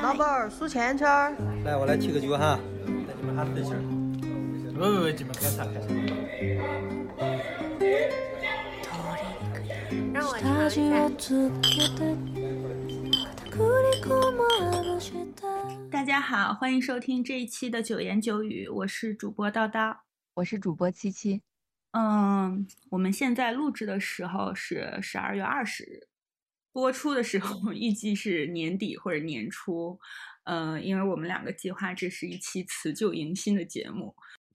[0.00, 1.34] 老板儿数钱钱儿。
[1.64, 3.74] 来，我来提个酒哈，你们哈子一下。
[4.72, 5.88] 不不不，你们开茶开茶。
[10.12, 11.08] 让我尝一下。
[15.90, 19.96] 大家好，欢迎收听这一期的九言九语，我是主播叨叨，
[20.34, 21.42] 我是主播七七。
[21.92, 26.11] 嗯，我们现在录制的时候是十二月二十日。
[26.72, 30.00] 播出的时候 预计是年底或者年初，
[30.44, 34.14] 呃，因为我们两个计划这是一期辞旧迎新的节目，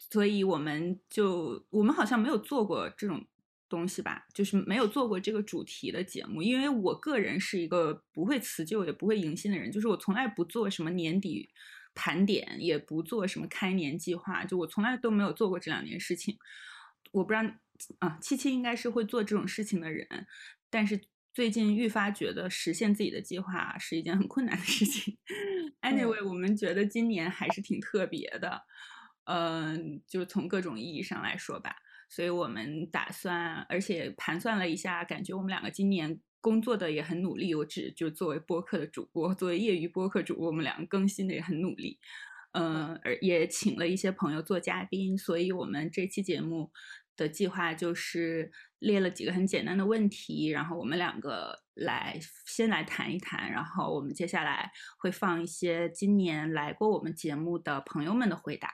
[0.09, 3.23] 所以我们就我们好像没有做过这种
[3.69, 6.41] 东西吧，就是没有做过这个主题的节目。
[6.41, 11.47] 因为我个人是一个不会辞旧也不会迎新的人，就是我从来不做什么年底
[11.93, 16.39] 盘点，也不做什么开年计划，就我从来都没有做过这两件事情。
[17.11, 17.47] 我不知道
[17.99, 20.25] 啊，七七应该是会做这种事情的人，
[20.71, 20.99] 但是。
[21.37, 25.15] 最近愈发觉得实现自己的计划是一件很困难的事情。
[25.83, 28.63] Anyway，我们觉得今年还是挺特别的，
[29.25, 31.75] 嗯，就是从各种意义上来说吧。
[32.09, 37.53] 所以我们打算，而且盘算了一下，感觉我们两个今年工作的也很努力。
[37.53, 41.99] 我只就作为播客的主播，作为业余播客主播，我们两个更新的也很努力。
[42.53, 46.71] 嗯，而也请了一些朋友做嘉宾，所以我们这期节目。
[47.17, 58.71] 的计划就是列了几个很简单的问题，然后我们两个来先来谈一谈，然后我们接下来会放一些今年来过我们节目的朋友们的回答，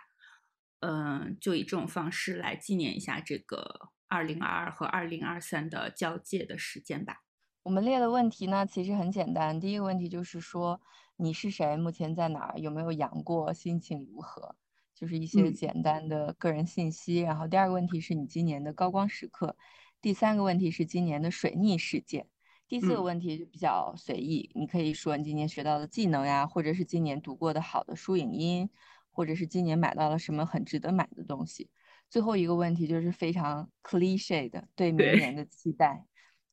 [0.82, 7.24] 嗯，就以这种方式来纪念一下这个二零二二和二零二三的交界的时间吧。
[7.64, 10.82] 我们列的问题呢，其实很简单，第一个问题就是说
[11.16, 14.56] 你是谁，目前在哪儿，有没有阳过，心情如何。
[14.96, 19.58] 就是一些简单的个人信息，然后第二个问题是你今年的高光时刻，
[20.04, 22.28] 第三个问题是今年的水逆事件，
[22.68, 28.70] 第四个问题就比较随意，你可以说你今年学到的技能呀，或者是今年读过的好的书影音，
[29.12, 31.70] 或者是今年买到了什么很值得买的东西。
[32.10, 36.06] 最后一个问题就是非常 cliche 的对明年的期待，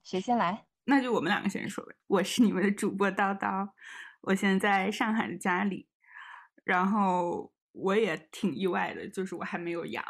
[0.04, 0.66] 谁先来？
[0.84, 1.96] 那就我们两个先说呗。
[2.06, 3.68] 我是你们的主播叨叨，
[4.20, 5.88] 我现在在上海的家里，
[6.62, 7.50] 然后。
[7.72, 10.04] 我也挺意外的，就是我还没有阳，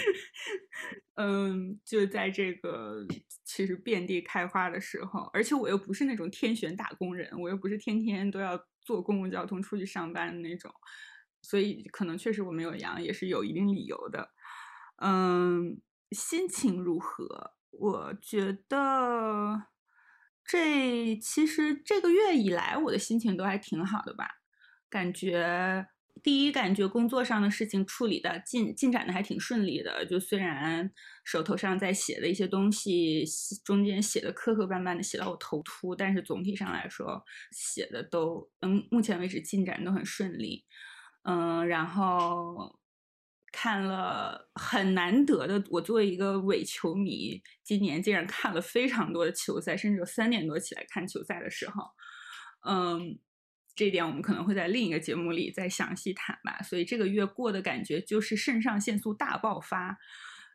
[1.14, 3.06] 嗯，就在这个
[3.44, 10.72] 其实遍地开花的时候，而且我又不是那种天选打工人，我又不是天天都要坐公共交通出去上班的那种，
[11.42, 14.30] 所以可能确实我没有阳也是有一定理由的。
[14.96, 17.52] 嗯，心情如何？
[17.70, 19.66] 我觉得
[20.44, 24.28] 这其实这个月以来我的心情都还挺好的吧，
[24.88, 25.86] 感觉。
[26.22, 30.04] 第一，感觉工作上的事情处理的进进展的还挺顺利的。
[30.06, 30.90] 就虽然
[31.24, 33.24] 手头上在写的一些东西，
[33.64, 37.22] 中间写的磕磕绊绊的，写到我头秃，但是总体上来说，
[37.52, 40.64] 写的都嗯，目前为止进展都很顺利。
[41.22, 42.80] 嗯，然后
[43.52, 51.82] 看了很难得的，我作为一个伪球迷，今年竟然看了非常多的球赛，甚至有三点多起来看球赛的时候，
[52.68, 53.18] 嗯。
[53.76, 56.62] 这一点我们可能会在另一个节目里再详细谈吧。
[56.62, 59.98] 所以这个月过的感觉就是肾上腺素大爆发，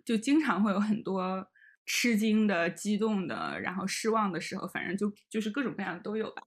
[0.03, 1.47] 就经常会有很多
[1.85, 6.41] 吃惊的、激动的，然后失望的时候，反正就就是各种各样的都有吧。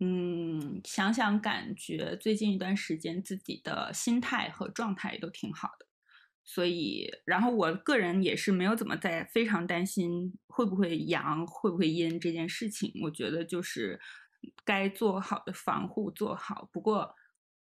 [0.00, 5.86] 嗯，想想感觉最近一段时间自己的心态和状态都挺好的，
[6.44, 12.92] 所以然后我个人也是没有怎么在非常担心会不会阳、会不会阴这件事情。
[13.02, 13.98] 我觉得就是。
[14.64, 17.14] 该做好的防护做好，不过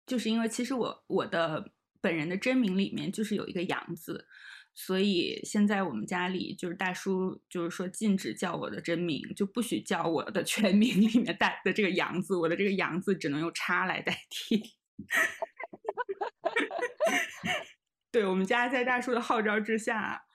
[0.06, 4.26] 就是因为其实我我的本人的真名里面就是有一个杨字，
[4.74, 14.74] 所以现在我们家里就是大叔就是说禁止叫我的真名，就不许叫我的全名里面带的这个杨字，我的这个杨字只能用叉来代替。
[18.12, 20.26] 对我们家在大叔的号召之下。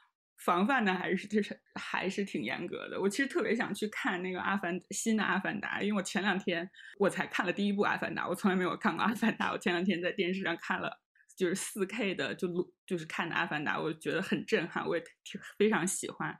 [0.45, 2.99] 防范的还是就是还是挺严格的。
[2.99, 9.52] 我其实特别想去看那个阿凡新的阿凡达，因为我前两天我才看了第一部阿凡达，我从来没有看过阿凡达。
[9.52, 11.02] 我前两天在电视上看了，
[11.35, 16.37] 就是四 K 的，就录就是看的阿凡达，我觉得很震撼，我也挺非常喜欢，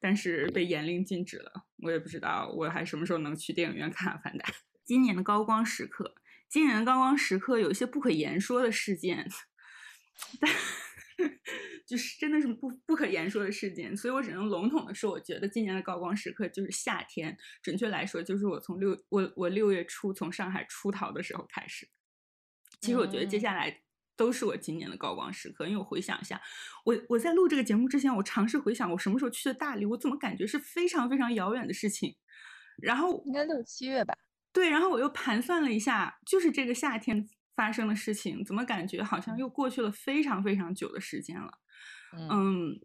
[0.00, 1.50] 但是被严令禁止了。
[1.82, 4.48] 我也不知道我还什么时候能去电影院看阿凡达。
[4.84, 6.14] 今年的高光时刻，
[6.48, 9.28] 今年的高光时刻有一些不可言说的事件，
[10.40, 10.50] 但。
[11.90, 21.88] 就是真的是不不可言说的事件，所以我只能笼统的说，我觉得今年的高光时刻就是夏天，准确来说就是我从六我我六月初从上海出逃的时候开始。
[22.80, 23.82] 其实我觉得接下来
[24.16, 26.40] 都是我今年的高光时刻，因为我回想一下，
[26.84, 32.16] 我我在录这个节目之前，我尝试回想我什么时候去的大理，我怎么感觉是非常非常遥远的事情。
[32.80, 34.14] 然后应该六七月吧。
[34.52, 37.28] 对，然后我又盘算了一下，就是这个夏天
[37.60, 41.58] 发生的事情，怎么感觉好像又过去了非常非常久的时间了？
[42.30, 42.80] 嗯，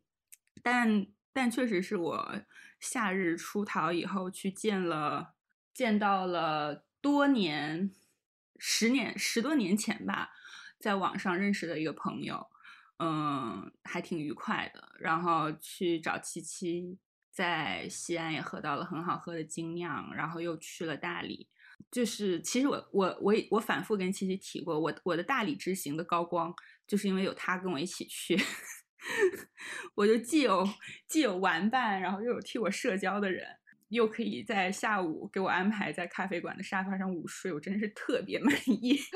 [0.61, 2.41] 但但确实是我
[2.81, 5.35] 夏日出逃以后去见了，
[5.73, 7.89] 见到了多年、
[8.59, 10.31] 十年、十多年前吧，
[10.77, 12.45] 在网上认识的一个朋友，
[12.99, 14.89] 嗯，还挺愉快的。
[14.99, 16.99] 然后去找七七，
[17.31, 21.47] 在西安也喝到了很好喝的精酿，然后又去了大理。
[21.91, 26.53] 就是其实我我我我反复跟七七提过，我我的大理之行的高光，
[26.87, 28.37] 就是因为有他跟我一起去。
[29.93, 30.67] 我就既有
[31.07, 33.45] 既有玩伴，然后又有替我社交的人，
[33.89, 38.99] 又可以在下午给我安排在咖啡馆的沙发上午睡，我真是特别满意。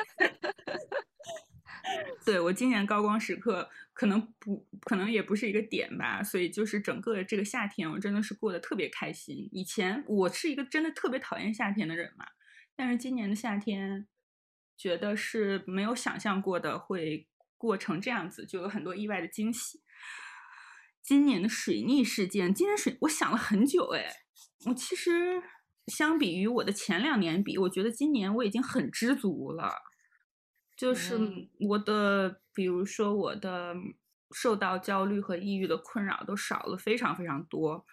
[2.24, 9.50] 对我今年高光时刻可能不可能也不是一个点吧，所以就是整个这个夏天我真的是过得特别开心。
[9.52, 12.28] 以前我是一个真的特别讨厌夏天的人嘛，
[12.80, 14.08] 但是今年的夏天
[14.78, 17.28] 觉得是没有想象过的会。
[17.58, 19.82] 过成这样子，就有很多意外的惊喜。
[21.04, 24.06] 今年的水逆事件，今年水，我想了很久，哎，
[24.68, 25.44] 我其实
[25.88, 29.74] 相比于我的前两年比，我觉得今年我已经很知足了。
[30.78, 31.20] 就是
[31.60, 33.76] 我的，比如说我的
[34.32, 37.86] 受到焦虑和抑郁的困扰都少了非常非常多。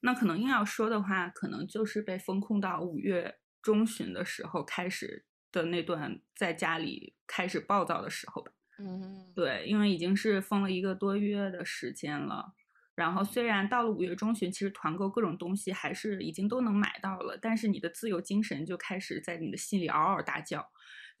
[0.00, 8.52] 那可能硬要说的话，可能就是被封控到五月中旬的时候开始的那段在家里开始暴躁的时候吧。
[8.78, 12.54] 嗯，对，因为已经是封了一个多月的时间了，
[12.94, 20.66] 然后虽然到了五月中旬，其实团购各种东西还是已经都能买到了，但是你的自由精神就开始在你的心里嗷嗷大叫，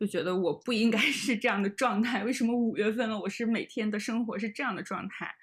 [0.00, 5.34] 就觉得我不应该 是这样的状态，为什么五月份了，我是每天的生活是这样的状态？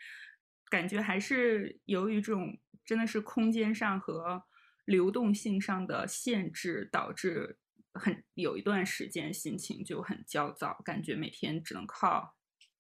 [0.70, 4.44] 感觉还是由于这种真的是空间上和
[4.90, 7.58] 流动性上的限制导致。
[7.92, 12.36] 很有一段时间心情就很焦躁，感觉每天只能靠，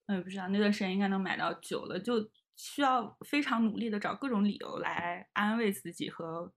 [0.05, 6.53] 我也不知道那段时间应该能买到酒了，就需要非常努力的找各种理由来安慰自己和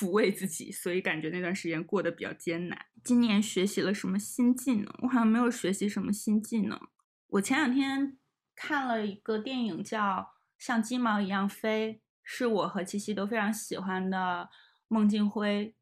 [0.00, 2.86] 抚慰自己，所以感觉那段时间过得比较艰难。
[3.04, 4.92] 今年学习了什么新技能？
[5.02, 6.80] 我好像没有学习什么新技能。
[7.28, 8.18] 我前两天
[8.56, 10.00] 看了一个电影叫
[10.58, 14.48] 《像鸡毛一样飞》，是我和七七都非常喜欢的
[14.88, 15.74] 孟京辉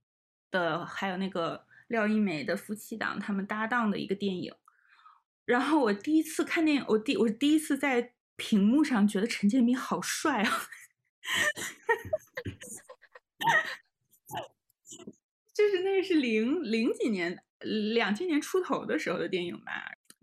[0.51, 1.67] 的，还有那个。
[1.91, 4.55] 廖一梅的夫妻档，他们搭档的一个电影。
[5.45, 10.69] 然后我第一次看电影，我第我第一次在屏幕上觉得陈建斌好帅啊！
[15.53, 19.80] 就是那是零零几年，两千年出头的时候的电影吧。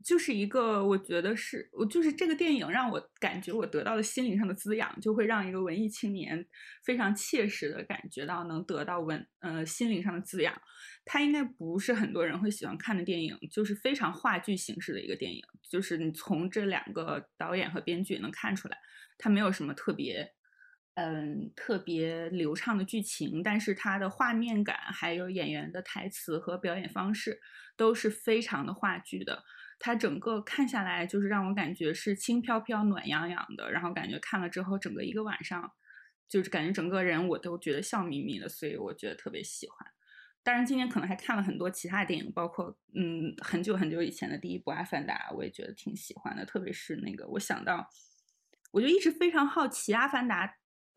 [0.08, 6.48] 就是一个，我觉得是我就是这个电影让我感觉我得到了心灵上的滋养，就会让一个文艺青年
[6.86, 10.56] 非常切实的感觉到能得到文呃心灵上的滋养。
[11.04, 15.44] 它应该不是很多人会喜欢看的电影，就是非常话剧形式的一个电影。
[15.70, 18.78] 就是你从这两个导演和编剧能看出来，
[19.18, 20.32] 它没有什么特别
[20.96, 27.42] 嗯特别流畅的剧情，但是它的画面感还有演员的台词和表演方式
[27.76, 29.44] 都是非常的话剧的。
[29.80, 35.72] 它整个看下来就是让我感觉是轻飘飘、暖洋洋的，然后感觉看了之后整个一个晚上，
[36.28, 39.88] 就是感觉整个人我都觉得笑眯眯的，所以我觉得特别喜欢。
[40.44, 47.90] 当然今年可能还看了很多其他电影，包括嗯很久很久以前的第一部《阿凡达》，我也觉得挺喜欢的，特别是那个我想到，
[48.72, 50.48] 我就一直非常好奇《阿凡达》，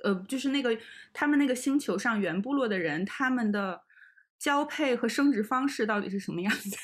[0.05, 0.79] 呃，就是那个
[1.13, 3.83] 他们那个星球上原部落的人，他们的
[4.39, 6.77] 交配和生殖方式到底是什么样子。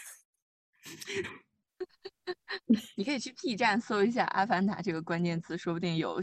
[2.97, 6.21] 你可以去 P 站搜一下“阿凡达”这个关键词，说不定有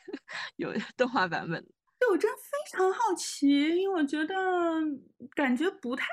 [0.56, 1.62] 有 动画版本。
[1.98, 4.34] 对，我真非常好奇，因为我觉得
[5.34, 6.06] 感觉不太，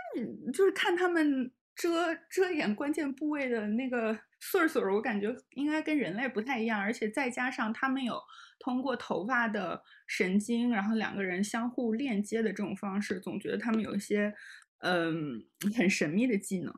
[0.53, 8.21] 就是看他们遮遮掩关键部位的那个穗穗儿，我感觉应该跟人类不太一样，而且再加上他们有
[8.60, 14.33] 通过头发的神经，然后两个人相互链接的这种方式，总觉得他们有一些
[14.79, 15.43] 嗯
[15.75, 16.74] 很神秘的技能，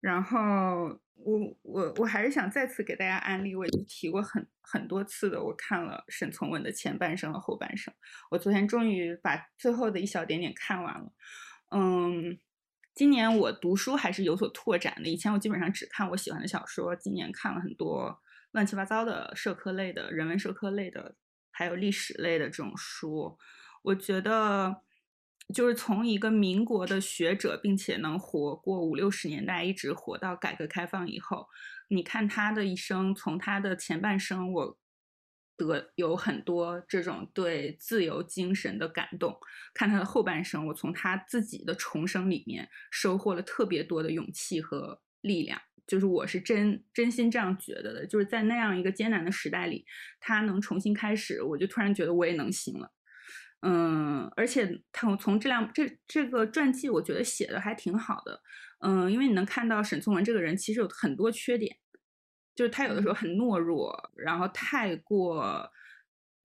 [0.00, 1.00] 然后。
[1.16, 5.42] 我我我还是想再次给大家安利，我已经提过很很多次的。
[5.42, 7.92] 我看了沈从文的前半生和后半生，
[8.30, 11.12] 我昨天终于把最后的一小点点看完了。
[11.70, 12.38] 嗯，
[12.94, 15.08] 今年我读书还是有所拓展的。
[15.08, 18.20] 以前我基本上只看我喜欢的小说，今年看了很多
[18.52, 21.16] 乱七八糟的社科类的、人文社科类的，
[21.50, 23.38] 还有历史类的这种书。
[23.82, 24.82] 我觉得。
[25.54, 31.46] 就是从一个民国的学者，并且能活过五六十年代，一直活到改革开放以后，
[31.88, 34.78] 你看他的一生，从他的前半生，我
[35.56, 39.38] 得有很多这种对自由精神的感动。
[39.72, 45.60] 看他的后半生，我从他自己的重生里面收获了特别多的勇气和力量。
[45.86, 49.86] 就是我是真真心这样觉得的，就是在那样一个艰难的时代里，
[50.18, 52.92] 他能重新开始，我就突然觉得我也能行了。
[53.68, 58.40] 嗯，而且他从这辆这这个传记，我觉得写的还挺好的。
[58.78, 61.76] 嗯，因为你能看到沈从文这个人其实有很多缺点，
[62.54, 65.68] 就是他有的时候很懦弱，然后太过，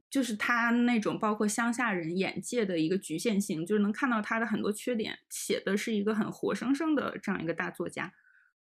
[0.09, 5.19] 就是他那种包括乡下人眼界的一个局限性，就是能看到他的很多缺点。
[5.29, 8.11] 写的是一个很活生生的这样一个大作家。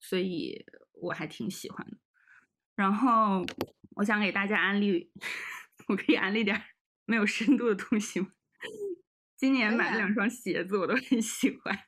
[0.00, 1.96] 所以我还挺喜欢的，
[2.74, 3.46] 然后
[3.96, 5.12] 我想给大家安利，
[5.86, 6.60] 我可以安利点
[7.04, 8.28] 没有深度的东西吗？
[9.38, 11.78] 今年买了两双鞋子，我都很喜欢。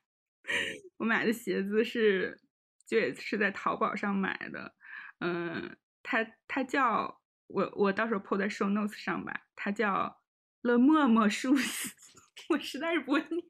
[0.98, 2.40] 我买的鞋子是，
[2.86, 4.74] 就也是在淘宝上买的，
[5.18, 10.22] 嗯，它它叫我我到时候 po 在 show notes 上吧，它叫
[10.62, 11.90] The 默默 shoes，
[12.50, 13.42] 我实在是不会念，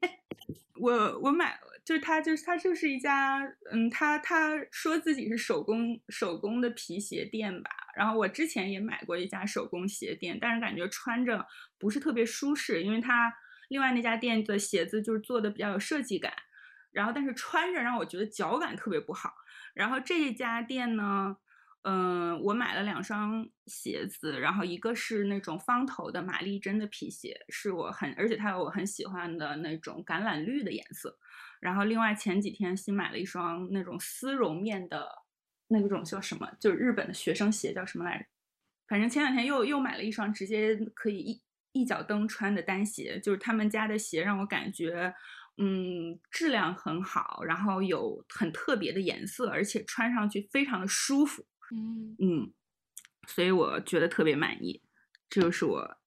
[0.79, 1.59] 我我买。
[1.83, 3.39] 就是他，就是它，就是一家，
[3.71, 7.71] 嗯，他他说自己是手工手工的皮鞋店吧。
[7.95, 11.43] 然后我之前也买过一家手工鞋店，但是感觉穿着
[11.79, 13.33] 不是特别舒适，因为他
[13.71, 16.33] 另外那家店的鞋子就是做的比较有设计感，
[16.91, 19.33] 然后但是穿着让我觉得脚感特别不好。
[19.73, 21.37] 然后这一家店呢，
[21.83, 31.17] 嗯，我买了两双鞋子，然后一个是那种方头的玛丽珍的皮鞋，是我很而且它有我很喜欢的那种橄榄绿的颜色。
[31.61, 35.07] 然后另外前几天新买了一双那种丝绒面的，
[35.69, 36.51] 那种叫什么？
[36.59, 38.25] 就是日本的学生鞋叫什么来着？
[38.89, 45.13] 反正前两天又又买了一双直接可以一一脚蹬穿的单鞋，就是他们家的鞋让我感觉，
[45.57, 51.45] 嗯，质量很好，然后有很特别的颜色，而且穿上去非常的舒服。
[51.73, 52.53] 嗯嗯，
[53.27, 54.81] 所以我觉得特别满意。
[55.29, 55.97] 这就是我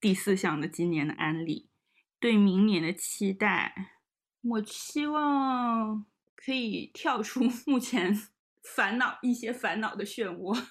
[0.00, 1.68] 第四项的今年的安利，
[2.18, 3.92] 对明年的期待。
[4.42, 6.04] 我希望
[6.34, 8.12] 可以跳出 目前
[8.62, 10.66] 烦恼一些烦恼的漩涡，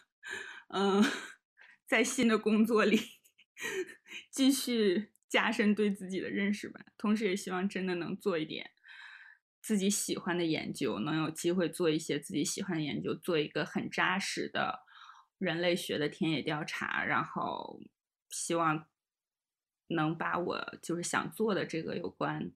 [0.68, 1.04] 嗯，
[1.86, 3.00] 在新的工作里
[4.30, 6.86] 继续加深对自己的认识吧。
[6.98, 8.72] 同时，也希望真的能做一点
[9.62, 14.82] 自己喜欢的研究，能有机会做一些自己喜欢的研究，做一个很扎实的
[15.38, 17.04] 人类学的田野调查。
[17.04, 17.82] 然后，
[18.30, 18.88] 希望
[19.88, 22.52] 能把我就是想做的这个有关。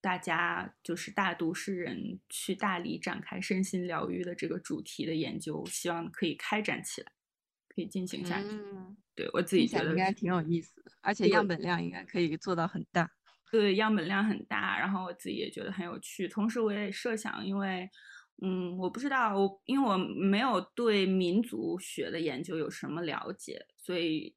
[0.00, 7.12] 大家就是大都市人去大理展开身心疗愈的这个主题的研究，希望可以开展起来，
[7.74, 8.48] 可以进行下去。
[9.14, 13.10] 对我自己觉得应该挺有意思的，而且样本量应该可以做到很大。
[13.50, 16.26] 对，样本量很大，然后我自己也觉得很有趣。
[16.28, 17.88] 同时，我也设想，因为，
[18.42, 24.34] 嗯，我不知道，我因为我没有对民族学的研究有什么了解，所以，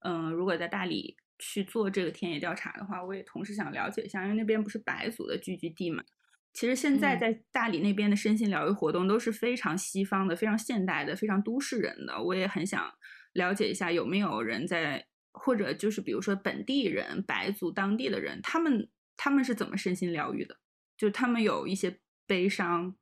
[0.00, 1.16] 嗯，如果在大理。
[1.40, 6.02] 去做这个田野调查的话，我也同时想了解一下，因为那边不是白族的聚居地嘛。
[6.52, 12.20] 其实现在在大理那边的身心疗愈活动都是非常西方的、非常现代的、非常都市人的。
[12.20, 12.92] 我也很想
[13.32, 20.58] 了解一下，有没有人在，或者就是比如说本地人、白族当地的人，他们他们是怎么身心疗愈的？
[20.96, 22.96] 就他们有一些悲伤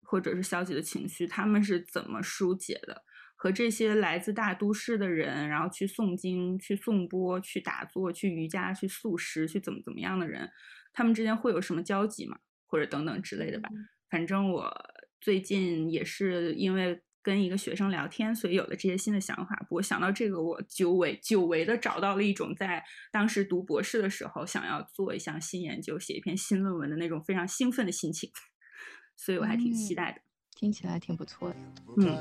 [0.00, 3.02] 或者是消极的情绪，他们是怎么疏解的？
[3.34, 10.48] 和这些来自大都市的人，然后去诵经、去颂钵、去打坐、去瑜伽、去素食、去怎么怎么样的人，
[10.92, 12.38] 他们之间会有什么交集吗？
[12.72, 13.68] 或者等等之类的吧。
[14.10, 14.72] 反正我
[15.20, 19.54] 最近也是因为跟一个学生聊天，所以有了这些新的想法。
[19.68, 28.30] 不过想到这个，我久违久违的找到了一种在当时读博士的时候想要做一项新研究、写一篇新论文的那种非常兴奋的心情，
[29.16, 30.20] 所以我还挺期待的。
[30.56, 31.56] 听起来挺不错的。
[31.98, 32.16] 嗯。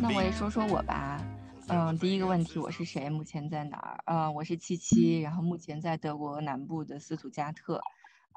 [0.00, 1.20] 那我也说说我吧。
[1.66, 3.10] 嗯，第一个问题，我是谁？
[3.10, 4.00] 目前在哪儿？
[4.06, 7.80] 嗯，我是七七，然后目前在德国南部的斯图加特。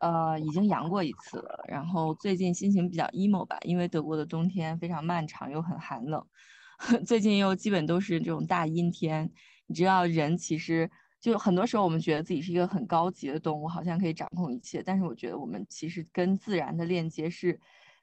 [0.02, 1.64] 呃，已经阳过一次了。
[1.68, 6.26] 然后最近心情比较 emo 吧，因为德国的冬天非常漫长又很寒冷。
[7.06, 9.32] 最近又基本都是这种大阴天。
[9.68, 10.90] 你知道，人其实
[11.24, 14.84] 就很多时候，我们觉得自己是一个很高级的动物，好像可以掌控一切。
[14.84, 17.58] 但是我觉得，我们其实跟自然的链接是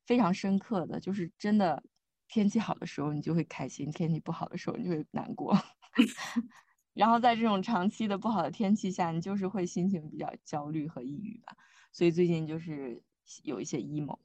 [0.07, 0.99] 非常深刻的。
[0.99, 1.83] 就是真的，
[2.29, 5.55] 天气好的时候你就会开心，天气不好的时候你就会难过。
[6.95, 11.55] 然后在这种长期的不好的天气下，你就是会心情比较焦虑和抑郁吧。
[11.93, 13.03] 所以最近就是
[13.45, 14.19] 有一些 emo。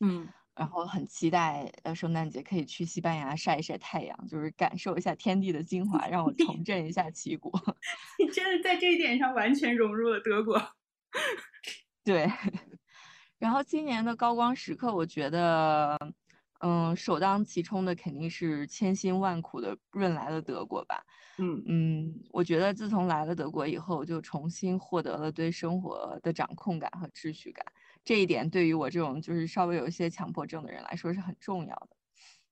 [0.00, 0.32] 嗯。
[0.54, 7.50] 然后很期待，呃，圣诞节可以去西班牙晒一晒太阳，就是感受一下天地的精华，让我重振一下旗鼓。
[8.18, 10.60] 你真的在这一点上完全融入了德国。
[12.04, 12.30] 对。
[13.38, 15.98] 然后今年的高光时刻，我觉得，
[16.60, 21.02] 嗯，首当其冲的肯定是千辛万苦的润来了德国吧。
[21.38, 27.66] 嗯嗯，我觉得自从来了德国以后，就重新获得了对生活的掌控感和秩序感。
[28.04, 31.96] 这一点对于我这种就是稍微有一些强迫症的人来说是很重要的。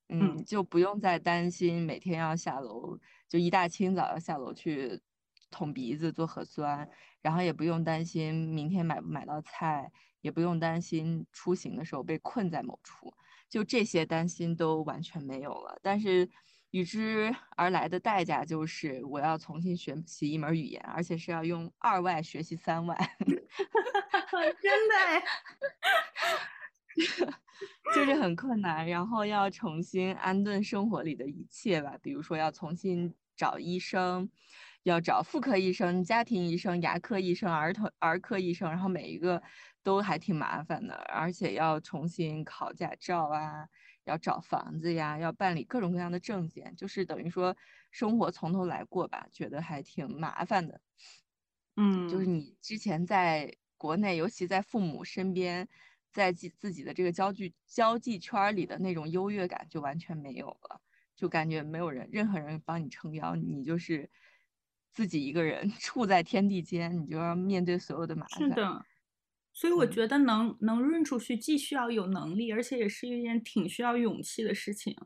[0.08, 5.00] 嗯，就不用再担心每天要下楼，就一大清早要下楼去
[5.50, 6.88] 捅鼻子做核酸，
[7.22, 9.90] 然后也不用担心明天买不买到菜。
[10.22, 13.10] 也不用担心出行的时候被困在某处，
[13.48, 15.78] 就这些担心都完全没有了。
[15.80, 16.28] 但是
[16.70, 22.96] 与之而来的代价就是我要重新学习一门语言，而且是要用二外学习三外。
[24.60, 25.22] 真的，
[27.94, 28.86] 就是很困难。
[28.86, 34.30] 然后要重新安顿生活里的一切吧，比如说要重新找医生。
[34.84, 39.42] 要找妇科医生、家庭医生、牙科医生、儿童儿科医生，然后每一个
[39.82, 43.68] 都还挺麻烦的，而且要重新考驾照啊，
[44.10, 47.56] 要找房子呀，要办理各种各样的证件，就是等于说
[47.90, 50.80] 生活从头来过吧，觉得还挺麻烦的。
[51.76, 55.68] 嗯，就是你之前在国内，尤其在父母身边，
[56.12, 60.80] 在自自己的这个交际交际圈里的那种优越感就完全没有了，
[61.16, 64.10] 就感觉没有人任何人帮你撑腰，你就是。
[64.92, 68.40] 自己一个人 处在天地间，你就要面对所有的麻烦。
[68.40, 68.84] 是的，
[69.60, 74.96] 所以我觉得能能润出去，既需要有能力，而且也是一件挺需要勇气的事情。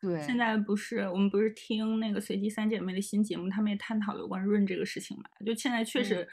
[0.00, 5.22] 对，现在不是我们不是听那个随机三姐妹的新节目，他们也探讨有关润这个事情嘛？
[5.46, 6.26] 就现在确实，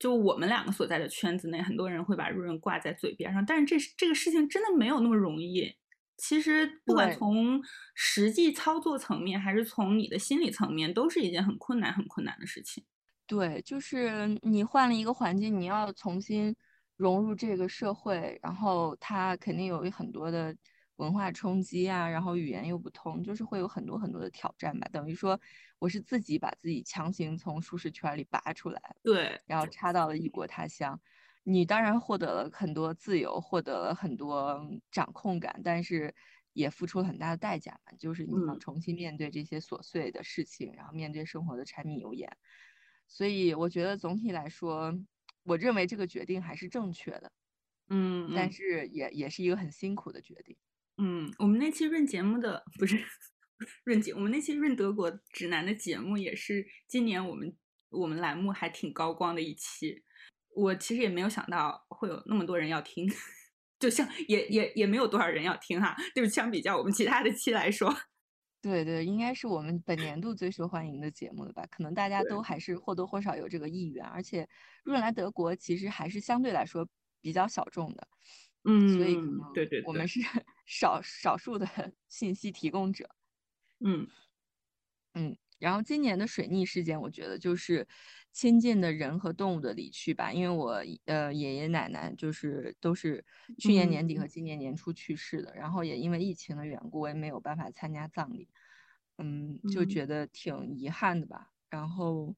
[0.00, 5.72] 就我们两个所在的圈子内，很多人会把润挂在嘴边上，但是这这个事情真的没有那么容易。
[6.16, 7.62] 其实不管从
[7.94, 12.82] 实际操作层面，还是从你的心理层面，都是一件很困难、很困难的事情。
[13.28, 16.56] 对，就是你换了一个环境，你要重新
[17.02, 20.56] 融入这个社会，然后他肯定有很多的
[20.96, 24.88] 文化冲击啊，然后语言又不通，就是会有很多很多的挑战吧。
[24.92, 25.40] 等于说，
[25.80, 31.00] 我是自己把自己强行从舒适圈里拔出来，对，然后插到了异国他乡。
[31.42, 36.14] 你当然获得了很多自由，获得了很多掌控感，但是
[36.52, 37.92] 也付出了很大的代价嘛。
[37.98, 42.30] 就是你要重新面对这些琐碎的事情，然后面对生活的柴米油盐。
[43.08, 44.96] 所以我觉得总体来说，
[45.44, 47.32] 我认为这个决定还是正确的。
[47.88, 50.56] 嗯，但是也也是一个很辛苦的决定。
[50.98, 53.02] 嗯，我们那期润节目的不是
[53.84, 57.54] 润节，我们那期润德国指南的节目也是今年我们
[57.90, 60.02] 我们栏目还挺高光的一期。
[60.54, 63.10] 我其实也没有想到会有那么多人要听，
[63.80, 67.94] 就像也也也没有多少人要听哈，就是相比较我们其他的期来说，
[68.62, 71.66] 对对，应该是我们本年度最受欢迎的节目了吧？
[71.68, 74.48] 可能大家都还是或多或少有这个意愿，而且
[74.84, 76.88] 润来德国其实还是相对来说
[77.20, 78.08] 比较小众的，
[78.64, 79.18] 嗯，所以
[79.52, 80.20] 对对，我们是
[80.64, 81.66] 少少数的
[82.08, 83.10] 信息提供者，
[83.80, 84.06] 嗯
[85.14, 85.36] 嗯。
[85.58, 87.86] 然后今年的水逆事件，我觉得就是
[88.32, 90.32] 亲近的人和动物的离去吧。
[90.32, 93.24] 因为我呃爷爷奶奶就是都是
[93.58, 98.48] 去年年底和今年年初去世的，然后也因为疫情的缘故，我也没有办法参加葬礼，
[99.18, 101.52] 嗯，就觉得挺遗憾的吧。
[101.70, 102.34] 然后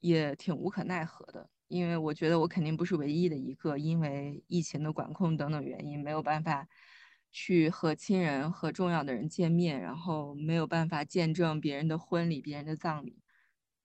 [0.00, 6.66] 也挺无可奈何的，因为我觉得我肯定不是唯一的一个因为疫情的管控等等原因没有办法。
[7.32, 13.22] 去和亲人和重要的人见面，然后没有办法见证别人的婚礼、别人的葬礼。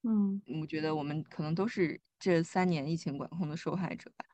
[0.07, 4.25] 嗯，我觉得我们可能都是这三年疫情管控的受害者吧。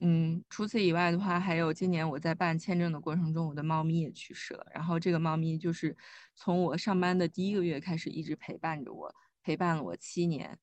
[0.00, 4.66] 嗯，除此以外的话，还有今年我在办签证的过程中，我的猫咪也去世了。
[4.74, 5.96] 然后这个猫咪就是
[6.34, 10.58] 从我上班的第一个月开始一直陪伴着我，陪伴了我七年。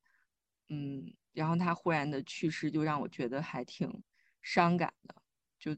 [0.70, 4.04] 嗯，然后它忽然的去世，就让我觉得还挺
[4.42, 5.16] 伤感的。
[5.60, 5.76] 就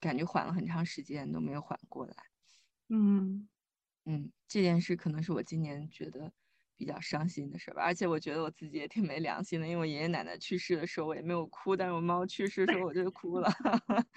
[0.00, 2.14] 感觉缓了很长时间都没有缓过来，
[2.88, 3.48] 嗯
[4.06, 6.32] 嗯，这件事可能是我今年觉得
[6.80, 7.82] 比较伤心的事吧。
[7.82, 13.52] 而且我觉得我自己也挺没良心的，因为我爷爷奶奶去世的时候我也没有哭，但是我猫去世的时候我就哭了。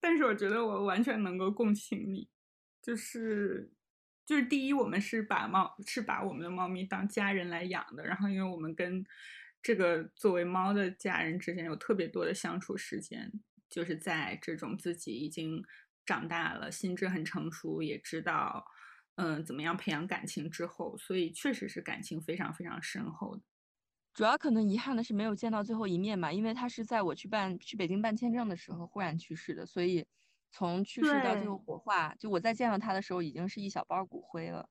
[0.00, 2.28] 但是我觉得我完全能够共情你，
[2.80, 3.70] 就是
[4.24, 9.04] 就是第一，我们是把猫是把我们的猫咪当家人来养的，然后因为我们跟
[9.62, 13.30] 这个作为猫的家人之间有特别多的相处时间。
[13.68, 15.60] 就是在这种自己已经
[16.06, 18.64] 长大了、心智很成熟，也知道
[19.16, 23.42] 嗯怎么样培养感情之后，所以确实是感情非常非常深厚的。
[24.14, 30.06] 主要可能遗憾的是没有见到最后一面吧，因为他是在我去办去北京办签证的时候忽然去世的，所以
[30.50, 34.70] 从去世到最后火化，就我再见到他的时候已经是一小包骨灰了。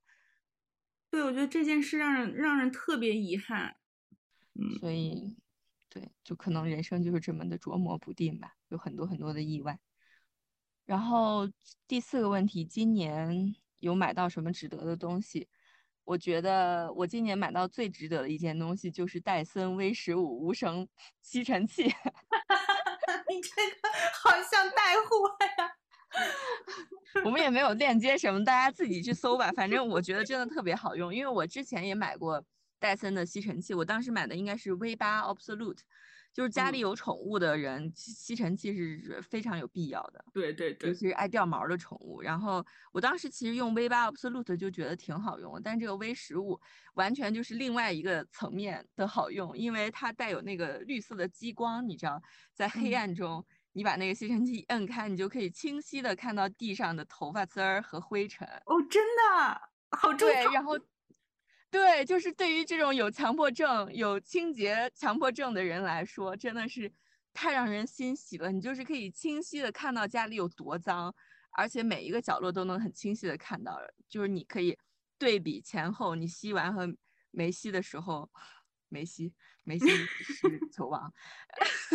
[1.11, 3.75] 对，我觉得这件事让人让人特别遗憾。
[4.53, 5.35] 嗯，所以。
[5.87, 9.79] 对，就可能人生就是这么的捉摸不定吧，有很多很多的意外。
[10.83, 11.49] 然后
[11.87, 13.55] 第四个问题，今年
[13.85, 15.47] 有买到什么值得的东西？
[16.03, 20.87] 我觉得我今年买到最值得的一件东西就是戴森 V 十五无绳
[21.21, 21.83] 吸尘器。
[23.29, 23.89] 你这个
[24.23, 25.71] 好像带货呀！
[27.23, 29.51] 我们也没有链接什么，大家自己去搜吧。
[29.51, 32.43] 反正我觉得真的特别好用，因为我之前也买过
[32.79, 35.79] 戴森的吸尘器，我当时买的应该是 V 八 Absolute。
[36.35, 40.25] 就是家里有宠物的人，吸尘器是非常有必要的。
[40.33, 42.21] 对对对，尤其是爱掉毛的宠物。
[42.21, 46.59] 然后我当时其实用 V 八 Absolute 就觉得挺好用，但这个 V 十五
[46.95, 52.21] 完全就是另外一个层面的好用，因为它带有那个绿色的激光，你知道，
[52.53, 58.45] 在黑暗中你把那个吸尘器摁开，你就可以清晰的看到地上的头发丝儿和灰尘。
[58.65, 60.77] 哦，真的好重对，然后。
[61.75, 66.89] 对，就是对于这种有强迫症、有清洁强迫症的人来说，真的是
[67.33, 68.49] 太让人欣喜了。
[68.49, 71.13] 你就是可以清晰的看到家里有多脏，
[71.51, 73.77] 而且每一个角落都能很清晰的看到。
[74.07, 74.77] 就是你可以
[75.17, 76.87] 对比前后，你吸完和
[77.31, 78.31] 没吸的时候，
[78.87, 79.33] 没吸
[79.65, 79.85] 没吸
[80.23, 81.13] 是球王，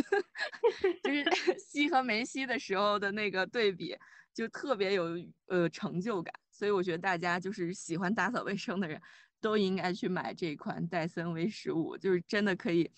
[1.02, 1.24] 就是
[1.58, 3.96] 吸和没吸的时候的那个对比，
[4.34, 5.16] 就特别有
[5.46, 6.34] 呃成就感。
[6.50, 9.00] 所以我觉得大家就是喜欢打扫卫生的人。
[9.40, 12.90] 都应该去买这款戴森 V 十五，就是真的可以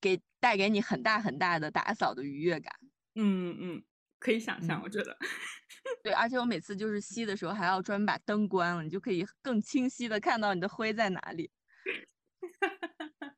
[0.00, 2.72] 给带给你很大很大的打扫的愉悦感。
[3.14, 3.82] 嗯嗯，
[4.18, 5.16] 可以想象，我觉得。
[6.02, 11.50] 对，而且我每次就是吸的时候还要专门把灯关了，你就可以更清晰的看到你的灰在哪里。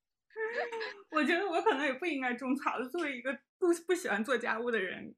[1.11, 2.83] 我觉得我可能也不应该种草。
[2.89, 5.15] 作为一个不不喜欢做家务的人，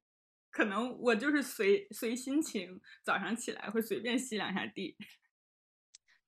[0.50, 4.96] 可能我就是随随心情，早上起来会随便吸两下地。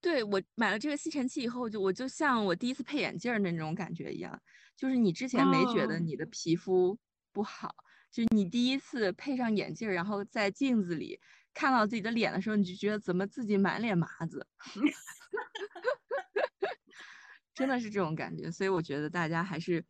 [0.03, 4.37] 对我买了这个吸尘器以后，就我就像我第一次配眼镜的那种感觉一样，
[4.75, 6.99] 就是你之前没觉得你的皮肤
[7.31, 7.73] 不好，
[8.11, 11.17] 就是你第一次配上眼镜，然后在镜子里
[11.53, 14.45] 看到自己的脸的时候，你就觉得怎么自己满脸麻子，
[17.55, 18.51] 真的是这种感觉。
[18.51, 19.81] 所以我觉得大家还是，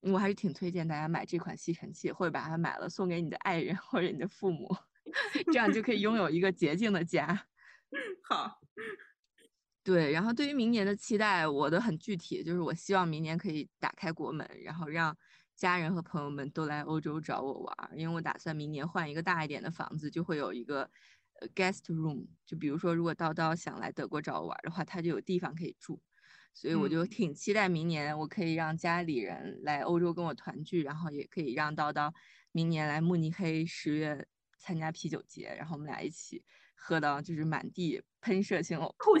[0.00, 4.68] 我还是挺推荐大家买这款吸尘器，或者把它买了送给你的爱人或者你的父母，
[5.50, 7.46] 这样就可以拥有一个洁净的家。
[8.28, 8.60] 好。
[9.84, 15.16] 对，然后对于明年的期待，我的很具体，就是我希望明年可以打开国门，然后让
[15.56, 20.88] 家人和朋友们都来欧洲找我玩，因为我打算明年换一个大一点的房子，就会有一个
[21.40, 26.00] 呃 guest room，就比如说如果叨叨想来德国找我玩的话，他就有地方可以住，
[26.54, 32.12] 所以我就挺期待明年我可以让家里人来欧洲跟我团聚，然后也可以让叨叨
[32.52, 36.44] 明年来慕尼黑十月参加啤酒节，然后我们俩一起。
[36.84, 39.16] 喝到就是满地喷射性呕吐。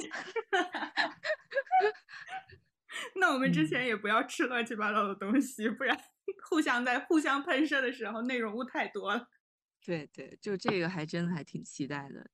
[3.14, 5.96] 那我们之前也不要吃乱七八糟的东西，不然
[6.50, 9.28] 互相在互相喷射的时候内容物太多了。
[9.80, 12.30] 对对，就这个还真的还挺期待的。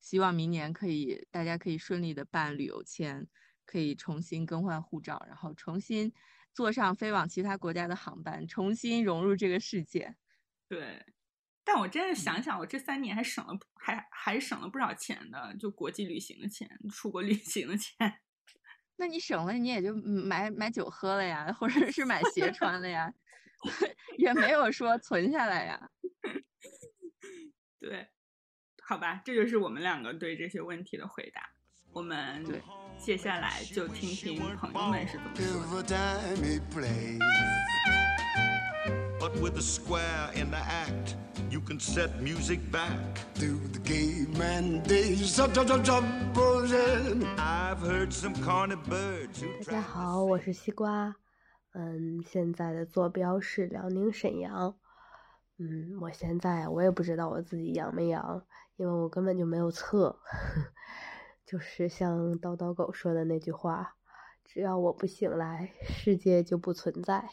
[0.00, 3.28] 希望明年可以大家可以顺利的办旅游签，
[3.64, 6.12] 可以重新更换护照，然后重新
[6.52, 10.16] 坐上飞往其他国家的航班，重新融入这个世界。
[10.68, 11.04] 对。
[11.70, 17.94] 但我真的想想，我这三年还省了，还还省了不少钱的，就国际旅行的钱，出国旅行的钱。
[18.96, 23.12] 那你省了，你也就买买酒喝了呀，或者是买鞋穿了呀，
[24.16, 25.90] 也没有说存下来呀。
[27.78, 28.08] 对，
[28.82, 31.50] 好吧，这就是我们两个对这些问题的回答。
[31.92, 32.42] 我们
[32.98, 36.08] 接下来就听听朋友们是怎么说的。
[41.68, 45.38] But with a square in the act, you can set music back to the caveman days.
[47.38, 49.44] I've heard some corny birds.
[49.66, 51.14] 大家好，我是西瓜。
[51.74, 54.76] 嗯，现在的坐标是辽宁沈阳。
[55.58, 60.18] 嗯，我现在我也不知道我自己阳没阳，因为我根本就没有测。
[61.44, 63.96] 就是像叨叨狗说的那句话：
[64.44, 67.28] 只要我不醒来，世界就不存在。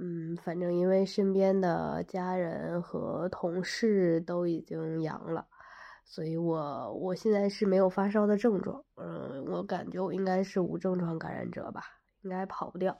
[0.00, 5.48] 嗯，反正因为身边的家人和同事都已经阳了，
[6.04, 8.84] 所以我我现在是没有发烧的症状。
[8.94, 11.82] 嗯，我感觉我应该是无症状感染者吧，
[12.22, 12.96] 应该跑不掉。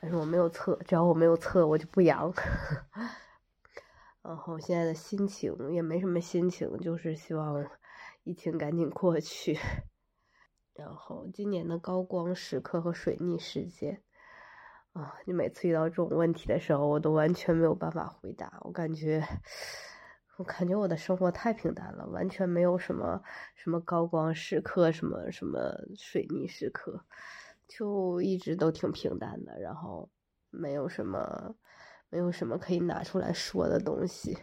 [0.00, 2.32] 但是我没有测，只要我没有测，我就不阳。
[4.22, 7.64] 然后现在的心情也没什么心情，就是希望
[8.24, 9.56] 疫情赶紧过去。
[10.74, 14.02] 然后今年的高光时刻和水逆事件。
[14.92, 15.14] 啊！
[15.24, 18.58] 你每次遇到这种问题的时候，我都完全没有办法回答。
[18.62, 19.22] 我感觉，
[20.36, 23.22] 我感觉我的生活太平淡了，完全没有什么
[23.54, 27.04] 什么高光时刻，什么什么水逆时刻，
[27.68, 29.60] 就一直都挺平淡的。
[29.60, 30.10] 然后，
[30.50, 31.54] 没有什么，
[32.08, 34.36] 没有什么可以拿出来说的东西。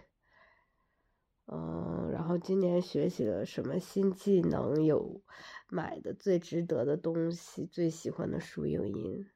[1.48, 4.82] 嗯，然后今年学习了什么新技能？
[4.84, 5.22] 有
[5.68, 9.30] 买的最值得的东西，最喜欢的书影音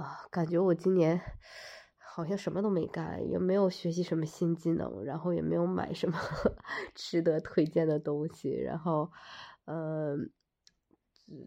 [0.00, 1.20] 啊，感觉我今年
[1.98, 6.18] 好像什么都没干，也没有学习什么新技能，然后也没有买什么
[6.94, 9.10] 值得推荐的东西，然后，
[9.66, 10.30] 嗯。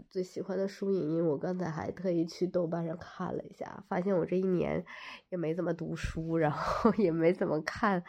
[0.10, 4.86] 最喜欢的书影音，我刚才还特意去豆瓣上看了一下，发现我这一年
[5.28, 8.02] 也没怎么读书，然后也没怎么看，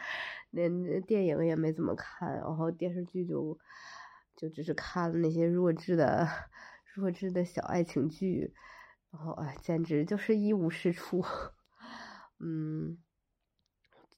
[0.51, 3.59] 连电影也没怎么看，然后电视剧就
[4.37, 6.25] 就只是看了那些弱智的
[6.93, 8.53] 弱智的小爱情剧，
[9.15, 11.23] 然后哎，简直就是一无是处。
[12.37, 12.97] 嗯，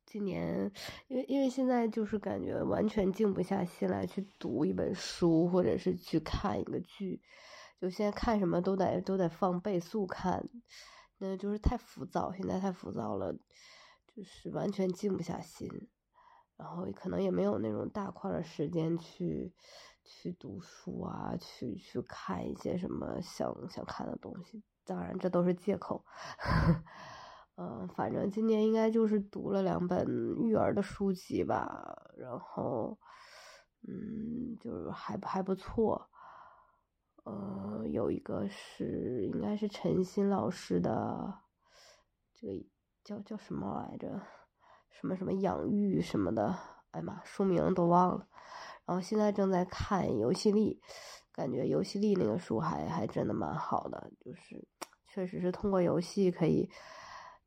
[0.07, 0.71] 今年
[1.07, 7.21] 因为因为现在就是感觉完全静不下心来去读一本书，或者是去看一个剧。
[7.79, 10.49] 就现在看什么都得都得放倍速看，
[11.19, 13.33] 那就是太浮躁，现在太浮躁了，
[14.07, 15.69] 就是完全静不下心，
[16.55, 19.53] 然后可能也没有那种大块的时间去
[20.03, 24.63] 去读书啊，去去看一些什么想想看的东西。
[24.87, 26.03] 当然这都是借口，
[27.57, 32.97] 嗯，反正今年应该就是读了两本育儿的书籍吧，然后
[33.87, 36.09] 嗯，就是还还不错。
[37.25, 41.41] 呃，有一个是应该是陈鑫老师的，
[42.33, 42.65] 这个
[43.03, 44.21] 叫叫什么来着？
[44.89, 46.57] 什么什么养育什么的，
[46.91, 48.27] 哎妈，书名都忘了。
[48.85, 50.81] 然后现在正在看《游戏力》，
[51.37, 54.67] 感觉《游戏力》那个书还还真的蛮好的，就是
[55.07, 56.69] 确实是通过游戏可以。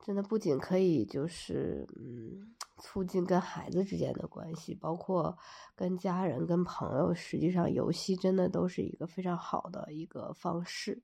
[0.03, 5.37] 真的不仅可以，就是嗯，促进跟孩子之间的关系，包括
[5.77, 7.13] 跟家人、跟朋友。
[7.13, 11.03] 实际上，游戏真的都是一个非常好的一个方式。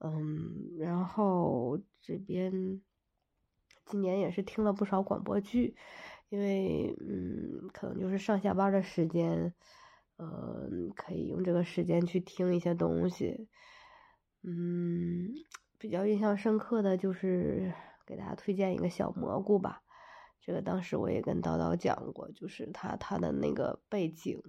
[0.00, 2.82] 嗯，然后这边
[3.86, 5.74] 今年也是听了不少广播剧，
[6.28, 9.54] 因为嗯，可能就是上下班的时间，
[10.18, 13.48] 嗯，可以用这个时间去听一些东西。
[14.42, 15.32] 嗯，
[15.78, 17.72] 比较印象深刻的就是。
[18.06, 19.82] 给大家推荐一个小蘑菇吧，
[20.38, 24.42] 这个当时我也跟叨叨讲过，就是他他的那个背景，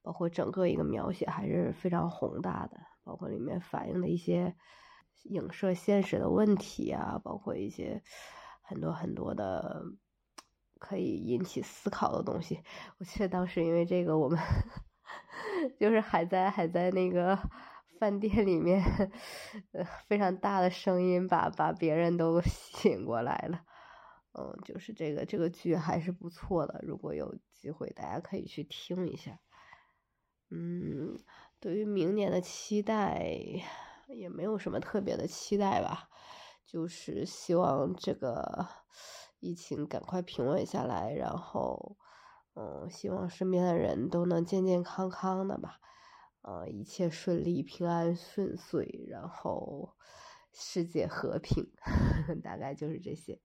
[0.00, 4.56] 包括整个一个描写还是非常宏大的，包括里面反映的一些
[5.24, 8.02] 影射现实的问题啊，包括一些
[8.62, 9.84] 很多很多的
[10.78, 12.62] 可以引起思考的东西。
[12.96, 14.38] 我记得当时因为这个，我们
[15.78, 17.38] 就是还在还在那个。
[17.98, 18.84] 饭店里面，
[19.72, 23.62] 呃，非常大的声音把把别人都 醒过来了，
[24.38, 29.40] 嗯，就是这个这个剧还是不错的，如果有机会大家可以去听一下。
[30.50, 31.18] 嗯，
[31.58, 33.26] 对于明年的期待
[34.08, 36.10] 也没有什么特别的期待吧，
[36.66, 38.66] 就是希望这个
[39.40, 41.96] 疫情赶快平稳下来，然后，
[42.56, 45.78] 嗯，希望身边的人都能健健康康的吧。
[46.40, 49.94] 呃，一切顺利，平安顺遂，然后
[50.52, 51.70] 世界和平，
[52.42, 53.40] 大概就是这些。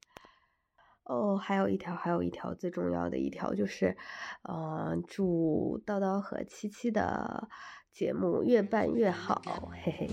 [1.03, 3.97] 哦，还有一条，还有一条最重要的一条就是，
[4.43, 7.49] 呃，祝叨叨和七七的
[7.91, 9.41] 节目越办越好，
[9.83, 10.09] 嘿嘿。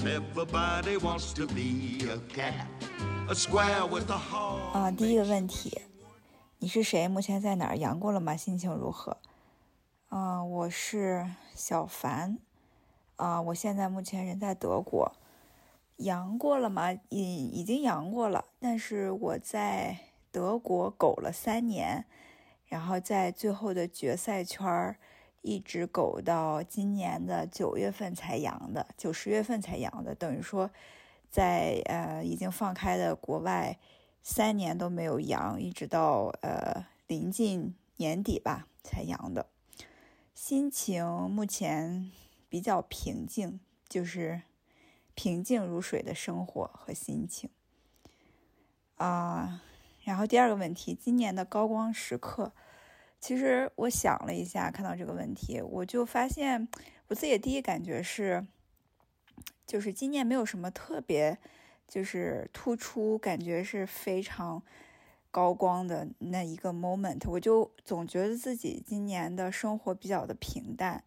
[0.00, 2.66] Everybody wants to be a cat
[3.28, 5.80] a square with a hole 啊第一个问题
[6.58, 7.08] 你是谁？
[7.08, 7.76] 目前在哪儿？
[7.76, 8.36] 阳过了吗？
[8.36, 9.18] 心情如何？
[10.08, 12.38] 啊我是小凡
[13.16, 15.12] 啊我现在目前人在德国。
[15.96, 16.92] 阳过了吗？
[17.10, 19.98] 已已经阳过了但是我在
[20.30, 22.06] 德国苟了三年
[22.66, 24.96] 然后在最后的决赛圈儿
[25.42, 30.70] 一直苟到今年的九月份才阳的，九十月份才阳的，等于说。
[31.30, 33.78] 在呃已经放开的国外，
[34.22, 39.46] 三年都没有阳，一直到呃临近年底吧才阳的。
[40.34, 42.12] 心情目前
[42.50, 44.42] 比较平静，就是
[45.14, 47.48] 平静如水的生活和心情。
[48.96, 49.62] 啊，
[50.04, 52.52] 然后第二个问题，今年的高光时刻，
[53.22, 56.68] 其实我想了一下，看到这个问题，我就发现
[57.06, 58.46] 我自己的第一感觉是。
[59.64, 61.38] 就是今年没有什么特别，
[61.88, 64.60] 就是突出，感觉是非常
[65.30, 71.02] 高光的那一个 moment，我就总觉得自己今年的生活比较的平淡，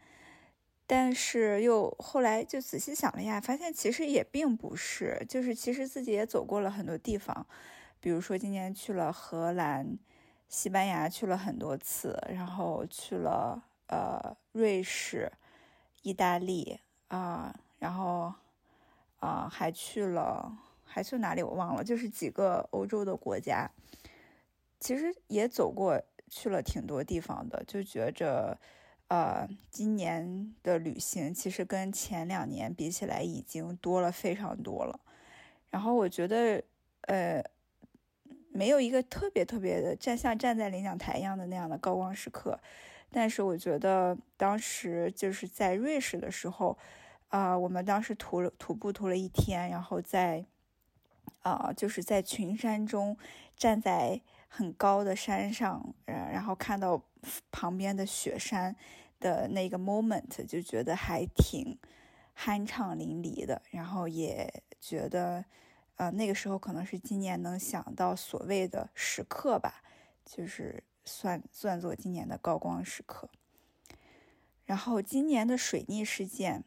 [0.88, 7.46] 但是又后来就仔细想了一下，发现其实也并不是，就是其实自己也走过了很多地方，
[8.00, 10.00] 比如说今年去了荷兰、
[10.56, 15.30] 西班牙去了很多次，然后去了呃瑞士。
[16.02, 18.32] 意大利啊，然后
[19.20, 23.70] 啊还去了还去哪里我忘了，就是几个欧洲的国家，
[24.80, 28.56] 其实也走过去了挺多地方的，就觉着
[29.08, 35.00] 呃今年的旅行其实跟前两年比起来已经多了非常多了，
[35.72, 36.64] 然后我觉得
[37.02, 37.44] 呃。
[38.56, 42.58] 没有一个特别特别的站像站在领奖台一样的那样的高光时刻，
[43.12, 46.78] 但是我觉得当时就是在瑞士的时候，
[47.28, 50.46] 啊，我们当时徒徒步徒了一天，然后在，
[51.42, 53.18] 啊，就是在群山中
[53.58, 57.04] 站在很高的山上，呃，然后看到
[57.52, 58.74] 旁边的雪山
[59.20, 61.78] 的那个 moment，就觉得还挺
[62.38, 65.44] 酣畅淋漓的，然后也觉得。
[65.98, 69.82] 呃，那个时候可能是今年能想到所谓的时刻吧，
[70.26, 73.30] 就是算算作今年的高光时刻。
[74.66, 76.66] 然后今年的水逆事件，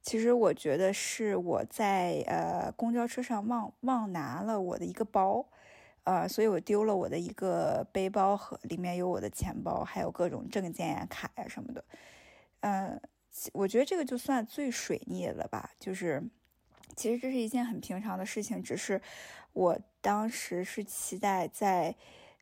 [0.00, 5.46] 其实我觉得是我在呃公交车上忘忘拿了我的一个包，
[6.04, 11.84] 呃，所以我丢了我的一个背包和里面有我的钱包，还有各种证件呀、卡呀什么的。
[12.60, 12.98] 呃，
[13.52, 16.22] 我觉得这个就算最水逆了吧，就是。
[16.96, 19.00] 其实这是一件很平常的事情，只是
[19.52, 21.94] 我当时是期待在，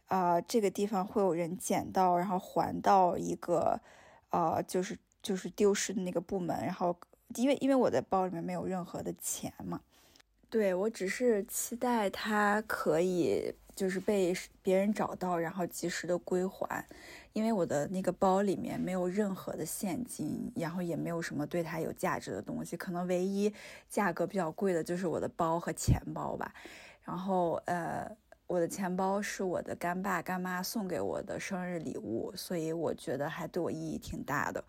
[0.06, 3.80] 啊这个地方会有人捡到，然后还到一个，
[4.30, 6.96] 呃，就是就是丢失的那个部门，然后
[7.34, 9.80] 因为因为我的包里面没有任何的钱嘛，
[10.50, 16.84] 对我只是期待它可以就是被别人找到，然后及时的归还。
[17.32, 23.52] 因为我的那个包里面没有任何的现金，然后也没有什么对它有价值的东西，可能唯一
[23.88, 26.52] 价格比较贵的就是我的包和钱包吧。
[27.02, 28.06] 然后，呃，
[28.46, 34.62] 我的钱包是我的干爸干妈送给我的生日礼物，所以我觉得还对我意义挺大的。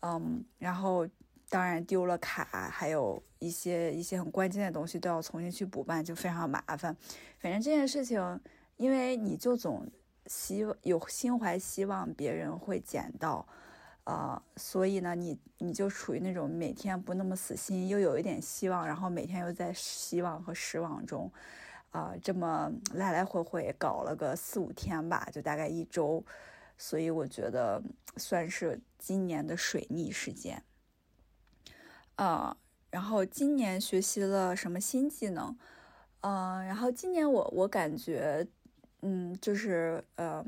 [0.00, 1.08] 嗯，然后
[1.48, 6.94] 当然丢了卡，还有一些一些很关键的东西都要重新去补办，就非常麻烦。
[7.38, 8.40] 反正这件事情，
[8.76, 9.86] 因为你就总。
[10.26, 13.46] 希有心怀希望别人会捡到，
[14.04, 21.30] 呃，所以呢，你你就处于那种每天不那么死心，又有一点希望，然后每天又在希望和失望中，
[21.90, 26.24] 啊，这么来来回回搞了个四五天吧，就大概一周，
[26.76, 27.82] 所以我觉得
[28.16, 30.62] 算是今年的水逆时间，
[32.16, 32.56] 啊，
[32.90, 35.56] 然后今年学习了什么新技能，
[36.20, 38.46] 嗯，然后今年我我感觉。
[39.02, 40.44] 嗯，就是呃，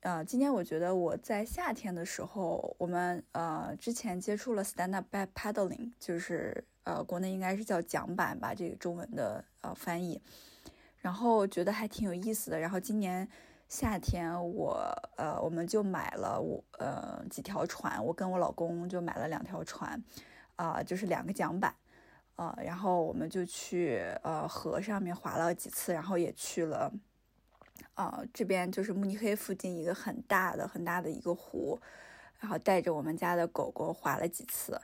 [0.00, 10.20] 呃，今天我觉得我在夏天的时候，我们呃之前接触了 stand up paddling，就是呃国内应该是叫桨板吧，这个中文的呃翻译，
[10.98, 12.58] 然后觉得还挺有意思的。
[12.58, 13.26] 然后今年
[13.68, 14.76] 夏天我
[15.16, 20.02] 呃我们就买了我呃几条船，我跟我老公就买了两条船，
[20.56, 21.74] 啊，就是两个桨板，
[22.36, 26.92] 啊，然后我们就去呃河上面划了几次，然后也去了。
[27.94, 31.78] 啊，这边就是慕尼黑附近一个很大的、很大的一个湖，
[32.40, 34.80] 然后带着我们家的狗狗滑了几次。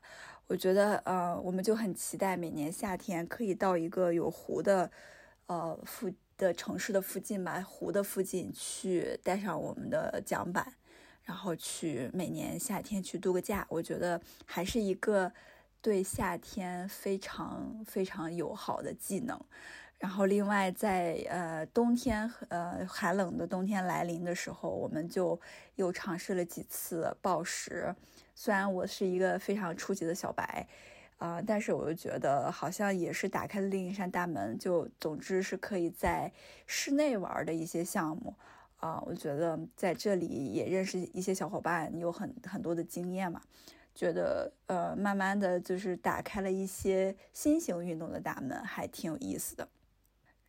[0.47, 4.91] 我觉得，呃，我们就很期待每年夏天可以到一个有湖的，
[5.47, 10.75] 呃，附的城市的附近吧，湖的附近去带上我们的桨板，
[11.25, 13.67] 然后去每年夏天去度个假。
[13.69, 15.33] 我觉得还是一个
[15.83, 19.41] 对夏天非常非常友好的技能。
[19.99, 25.39] 然后，另外在呃冬天呃寒冷的冬天来临的时候，我们就
[25.75, 27.95] 又尝试了几次暴食。
[28.35, 30.67] 虽然我是一个非常初级的小白，
[31.19, 34.59] 啊，但是我又觉得好像也是打开了另一扇大门。
[34.59, 36.33] 就总之是可以在
[36.67, 38.35] 室内玩的一些项目，
[38.79, 43.43] 啊，我觉得在这里也认识一些小伙伴，有很很多的经验嘛，
[43.95, 49.69] 觉得呃慢慢的就是打开了一些新型运动的大门，还挺有意思的。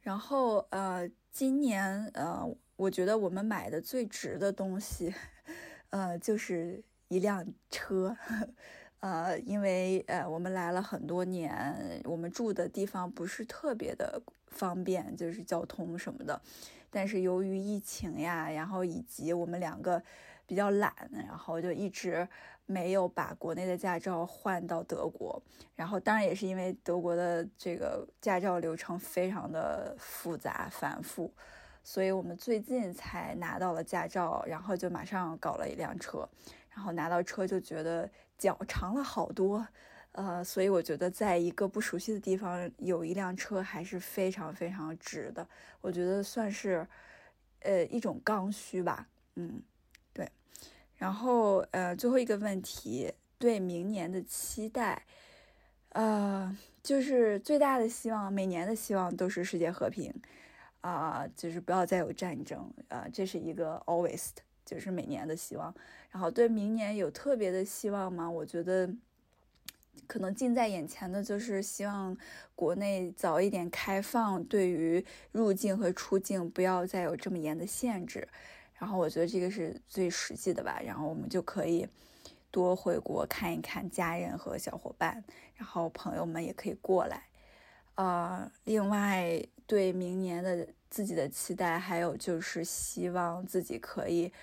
[0.02, 2.44] 然后，呃，今年，呃，
[2.76, 5.14] 我觉得我们买的最值的东西，
[5.92, 8.18] 呃，就是一辆车，
[9.02, 16.42] 呃，因为，呃，我们来了很多年，我们住的地方不是特别的方便，就是交通什么的，
[16.90, 20.02] 但是由于疫情呀，然后以及我们两个
[20.46, 22.28] 比较懒，然后就一直。
[22.68, 25.42] 没有把国内的驾照换到德国，
[25.76, 31.30] 然后当然也是因为德国的这个驾照流程非常的复杂繁复，
[31.84, 36.26] 所以我们最近才拿到了驾照，然后就马上搞了一辆车，
[36.70, 39.68] 然后拿到车就觉得脚长了好多，
[40.14, 45.46] 呃，所以我觉得在一个不熟悉的地方有一辆车还是非常非常值的，
[45.82, 46.88] 我觉得算是，
[47.64, 49.62] 呃，一种刚需吧，嗯。
[51.02, 55.04] 然后，呃，最后一个问题对明年的期待，
[55.90, 60.14] 呃，就是最大的希望，每年的希望都是世界和平，
[60.82, 64.30] 啊，就是不要再有战争，啊，这是一个 always，
[64.64, 65.74] 就是每年的希望。
[66.12, 68.30] 然后对明年有特别的希望吗？
[68.30, 68.94] 我觉得。
[70.08, 72.18] 可能近在眼前的就是希望
[72.56, 78.28] 国内早一点开放，对于入境和出境不要再有这么严的限制。
[78.82, 80.82] 然后我觉得这个是最实际的吧。
[80.84, 81.88] 然后我们就可以
[82.50, 85.24] 多回国看一看家人和小伙伴，
[85.54, 87.28] 然后朋友们也可以过来。
[87.94, 94.34] 呃，另外对明年的自己的期待，还有就是希望自己可以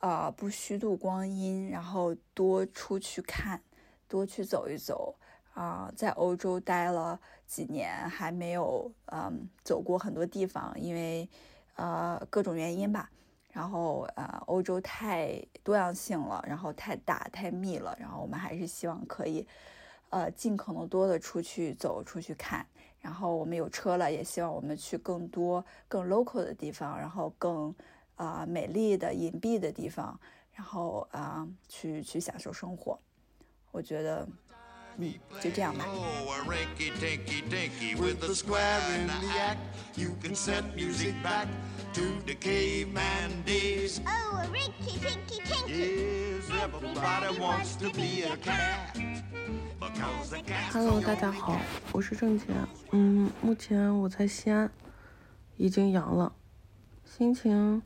[0.00, 3.62] 呃不虚度光阴，然后多出去看。
[4.06, 5.14] 多去走一走
[5.52, 11.28] 啊，在欧洲待了几年，还没有嗯走过很多地方，因为
[11.76, 13.10] 呃各种原因吧。
[13.52, 19.46] 然后呃欧洲太多样性了，然后太大太密了，然后我们还是希望可以
[20.10, 22.66] 呃尽可能多的出去走出去看。
[23.00, 27.74] 然后我们有车了，也希望我们去更多更 local 的地方，然后更
[28.16, 30.18] 啊美丽的隐蔽的地方，
[30.52, 32.98] 然后啊去去享受生活。
[33.70, 34.28] 我觉得，
[35.00, 35.84] 嗯，就这样吧。
[50.72, 51.60] Hello，大家好，
[51.92, 52.46] 我是郑杰。
[52.90, 54.68] 嗯，目前我在西安，
[55.56, 56.32] 已经阳了，
[57.04, 57.80] 心情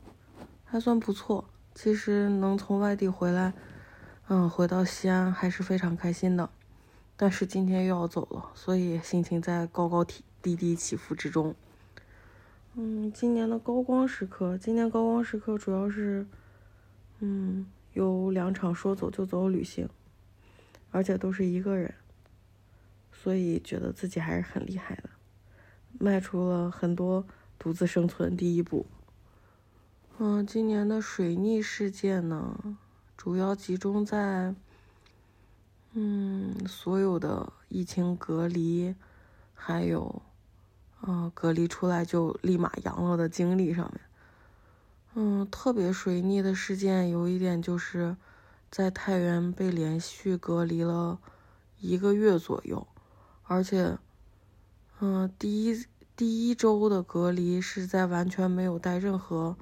[0.63, 1.47] 还算不错。
[1.75, 3.53] 其实能从外地回来。
[4.29, 6.49] 嗯，回到西安还是非常开心的，
[7.15, 11.55] 但是今天又要走了，所以心情在高高低低低起伏之中。
[12.75, 16.25] 嗯，今年的高光时刻，今年高光时刻主要是，
[17.19, 19.87] 嗯，有两场说走就走旅行，
[20.89, 21.93] 而且都是一个人，
[23.11, 25.09] 所以觉得自己还是很厉害的，
[25.99, 27.25] 迈出了很多
[27.59, 28.87] 独自生存第一步。
[30.17, 32.77] 嗯，今年的水逆事件呢？
[33.15, 34.53] 主要集中在，
[35.93, 38.95] 嗯，所有的疫情隔离，
[39.53, 40.21] 还有，
[41.03, 44.01] 嗯，隔离出来就立马阳了的经历上面。
[45.13, 48.17] 嗯，特别水逆的事件有一点就是，
[48.71, 51.19] 在太原被连续隔离了
[51.79, 52.87] 一个月左右，
[53.43, 53.97] 而且，
[54.99, 55.85] 嗯，第一
[56.15, 59.55] 第一周的隔离是在完全没有带任何，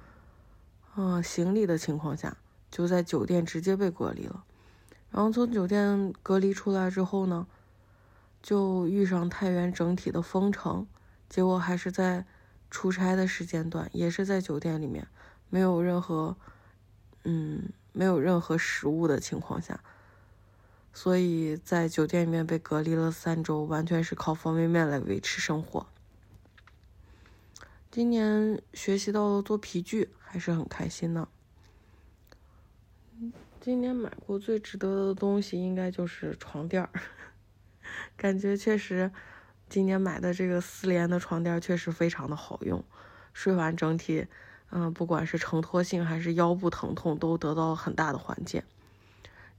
[0.96, 2.38] 嗯，行李的情况下。
[2.70, 4.46] 就在酒店直接被隔离了，
[5.12, 7.46] 然后从酒店隔离出来之后呢，
[8.42, 10.88] 就遇上太原整体的封城，
[11.30, 12.26] 结果还是在
[12.70, 15.06] 出差的时间段，也是在酒店里面，
[15.50, 16.38] 没有任何，
[17.26, 19.82] 嗯，没有任何食物的情况下，
[20.94, 25.86] 所以在酒店里面被隔离了三周，完全是靠方便面来维持生活。
[27.92, 31.28] 今年学习到了做皮具，还是很开心的。
[33.62, 36.90] 今年买过最值得的东西应该就是床垫儿，
[38.18, 39.12] 感觉确实，
[39.70, 42.84] 今年买的这个丝联的床垫确实非常的好用，
[43.34, 44.26] 睡完整体，
[44.72, 48.64] 嗯，不管是承托性还是腰部疼痛都得到了很大的缓解。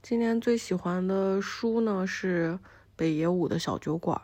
[0.01, 2.59] 今年最喜欢的书呢是
[2.97, 4.21] 北野武的小酒馆。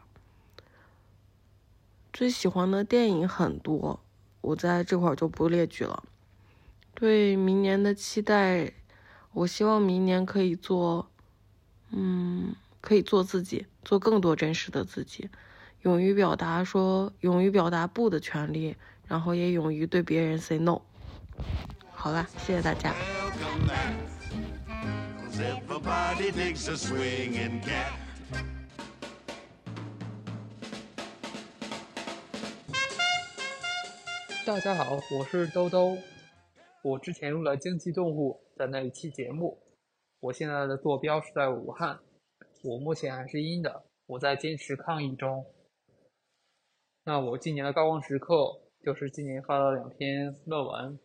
[2.12, 4.02] 最喜欢的电影很多，
[4.42, 6.04] 我在这块儿就不列举了。
[6.94, 8.74] 对明年的期待。
[9.32, 11.08] 我希望明年可以做，
[11.92, 15.30] 嗯，可以做自己，做更多真实的自己，
[15.84, 18.76] 勇于表达，说勇于表达不的权利，
[19.08, 20.82] 然后也勇于对别人 say no。
[21.92, 22.94] 好了，谢谢大家。
[34.46, 35.96] 大家好，我是兜兜，
[36.84, 38.42] 我之前用了经济动物。
[38.60, 39.58] 的那一期节目，
[40.20, 41.98] 我现在的坐标是在武汉，
[42.62, 45.46] 我目前还是阴的，我在坚持抗疫中。
[47.06, 51.00] 那我今年的高光时刻就是今年发了两篇论文，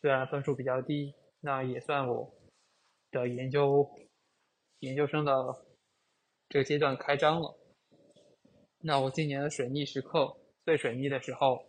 [0.00, 2.32] 虽然分数比较低，那也算我
[3.10, 3.86] 的研究
[4.78, 5.32] 研究生的
[6.48, 7.54] 这个阶段开张了。
[8.78, 11.62] 那我今年的水逆时刻，最水逆的时候，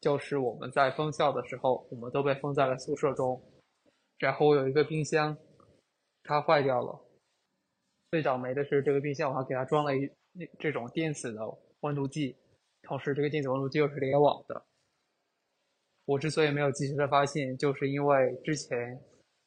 [0.00, 3.42] 就是我们在封校的时候，我们都被封在了宿舍中。
[4.18, 5.36] 然后我有一个冰箱，
[6.24, 7.00] 它坏掉了。
[8.10, 10.10] 最倒霉的是这个冰箱，我还给它装了一
[10.58, 11.40] 这种电子的
[11.80, 12.36] 温度计，
[12.82, 14.64] 同时这个电子温度计又是联网的。
[16.04, 18.98] 我之所以没有及时的发现，就是因为之前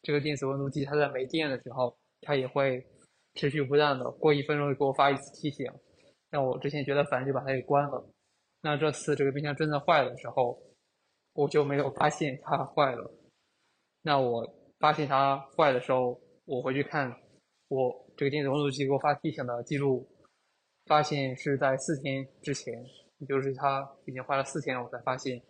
[0.03, 2.85] 这个电子温度计它在没电的时候，它也会
[3.33, 5.65] 持续不断的，过一分钟就给我发一次提醒。
[6.29, 8.05] 让我之前觉得烦，就把它给关了。
[8.61, 10.61] 那这次这个冰箱真的坏的时候，
[11.33, 13.11] 我就没有发现它坏了。
[14.03, 14.47] 那我
[14.79, 17.11] 发现它坏的时候，我回去看
[17.69, 20.07] 我这个电子温度计给我发提醒的记录，
[20.85, 22.73] 发现是在四天之前，
[23.17, 25.41] 也就是它已经坏了四天，我才发现。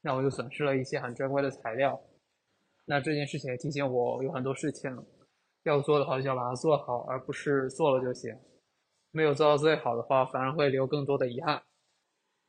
[0.00, 2.00] 那我就损失了一些很珍贵的材料。
[2.86, 4.90] 那这件事情也提醒我，有很多事情
[5.64, 8.34] 要做的话，就要把它做好，而不是做了就行。
[9.10, 11.62] 没有做到最好的话，反而会留更多的遗憾。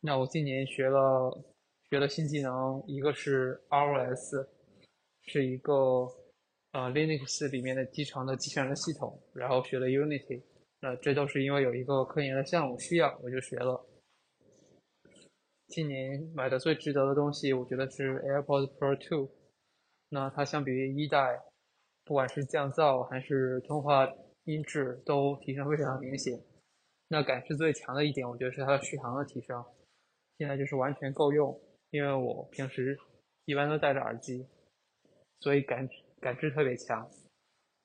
[0.02, 1.44] 那我今年学了
[1.90, 4.48] 学了新技能，一个是 ROS，
[5.24, 5.74] 是一个
[6.72, 10.42] 呃 Linux 里面的集成的集成的系统，然后学了 Unity。
[10.82, 13.86] 那这都是因为有一个科研的项目需要，我就学了。
[15.68, 19.30] 今年买的最值得的东西，我觉得是 AirPods Pro 2。
[20.10, 21.42] 那它相比于一代，
[22.06, 24.08] 不管是降噪还是通话
[24.46, 26.42] 音质都提升非常明显。
[27.10, 29.62] 那感知最强的一点，我觉得是它的续航的提升。
[30.40, 31.62] 现在就是完全够用，
[31.92, 32.98] 因为我平时
[33.44, 34.48] 一般都戴着耳机，
[35.42, 35.88] 所以感
[36.22, 37.08] 感知特别强。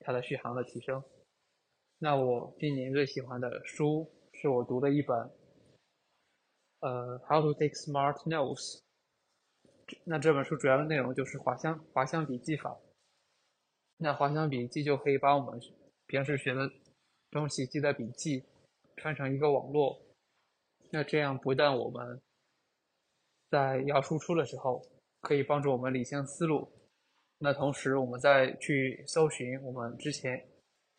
[0.06, 1.02] 它的续航的提升。
[1.98, 5.16] 那我今年最喜欢的书是我读的一本，
[6.80, 8.80] 呃，《How to Take Smart Notes》。
[10.04, 12.78] 那这本书主要的内容就是滑翔滑翔笔记法。
[13.96, 15.58] 那滑翔笔记就可以把我们
[16.06, 16.70] 平时学的
[17.30, 18.44] 东西记在笔记，
[18.96, 20.02] 串成一个网络。
[20.90, 22.20] 那这样不但我们
[23.54, 24.82] 在要输出的时候
[25.20, 26.68] 可以帮助我们理清思路，
[27.38, 30.44] 那同时我们在去搜寻我们之前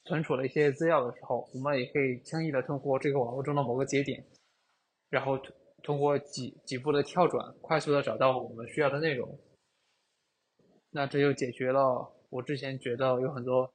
[0.06, 4.26] 存储的一些资料的时候，我们也可以轻易的通过这个网络中的某个节点，
[5.10, 5.38] 然后。
[5.84, 9.40] 通过几几步的跳转，快速的找到我们需要的内容，
[10.90, 13.72] 那这就解决了我之前觉得有很多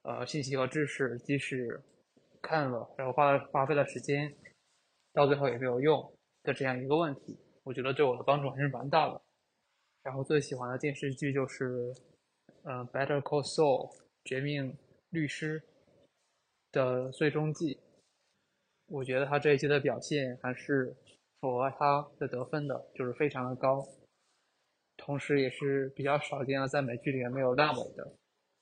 [0.00, 1.82] 呃信息和知识，即使
[2.40, 4.34] 看了，然后花了花费了时间，
[5.12, 6.10] 到最后也没有用
[6.42, 7.38] 的这样一个问题。
[7.66, 9.20] 我觉得对我的帮助还是蛮大的。
[10.02, 11.92] 然后最喜欢的电视剧就是
[12.62, 13.92] 嗯《Better Call Saul》
[14.24, 14.74] 绝命
[15.10, 15.62] 律师
[16.72, 17.80] 的最终季，
[18.86, 20.96] 我觉得他这一季的表现还是。
[21.38, 23.86] 符合他的得分的就是非常的高，
[24.96, 28.10] 同时也是比较少见的在美剧里面没有烂尾的。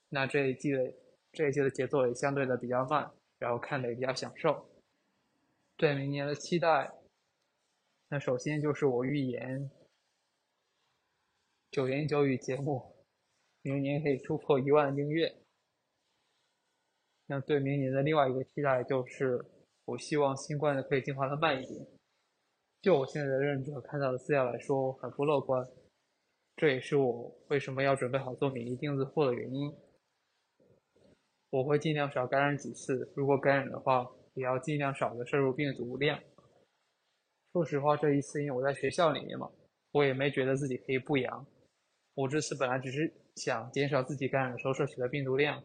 [0.09, 0.93] 那这一季的
[1.31, 4.69] 这一季的节奏也相对的比较慢，然后看的也比较享受。
[5.77, 6.91] 对明年的期待，
[8.15, 9.69] 那首先就是我预言
[11.69, 12.95] 九言九语节目
[13.61, 15.35] 明年可以突破一万订阅。
[17.25, 19.45] 那对明年的另外一个期待就是，
[19.83, 21.85] 我希望新冠的可以进化的慢一点。
[22.81, 25.67] 就我现在的认知和看到的资料来说，很不乐观。
[26.55, 29.75] 这也是我为什么要准备好做免疫钉子户的原因。
[31.49, 36.17] 我会尽量少感染几次，如果感染的话，也要尽量少的摄入病毒量。
[37.55, 39.49] 说实话，这一次因为我在学校里面嘛，
[39.93, 41.47] 我也没觉得自己可以不阳。
[42.13, 45.63] 我这次本来只是想减少自己感染的时候摄取的病毒量，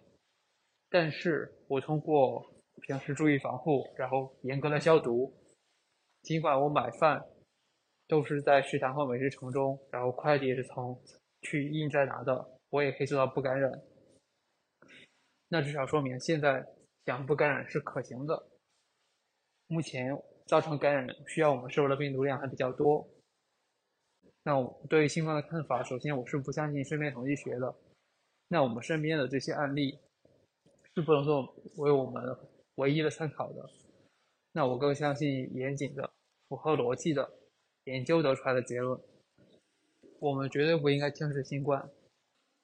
[0.88, 2.48] 但是我通过
[2.82, 5.34] 平时注意防护，然后严格的消毒。
[6.22, 7.20] 尽管我买饭
[8.06, 10.96] 都是在食堂或美食城中，然后快递也是从
[11.42, 13.68] 去驿站拿的，我也可以做到不感染。
[15.48, 16.64] 那至少说明现在
[17.04, 18.46] 想不感染是可行的。
[19.66, 20.16] 目前
[20.50, 23.08] 造成感染需要我们摄入的病毒量还比较多。
[24.42, 27.72] 那我对于新冠的看法，首先我是不相信身边统计学的。
[28.48, 30.00] 那我们身边的这些案例
[30.92, 32.36] 是不能作为我们
[32.74, 33.70] 唯一的参考的。
[34.50, 36.10] 那我更相信严谨的、
[36.48, 37.30] 符合逻辑的
[37.84, 39.00] 研究得出来的结论。
[40.18, 41.88] 我们绝对不应该轻视新冠，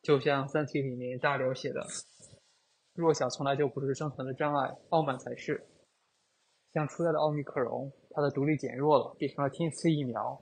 [0.03, 1.87] 就像《三体》里面大刘写的
[2.95, 5.65] ：“弱小从来就不是生存的障碍，傲慢才是。”
[6.77, 10.39] 像初代的奥密克戎，它的毒力减弱了，变成了天赐疫苗，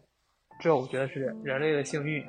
[0.58, 2.26] 这我觉得是人类的幸运。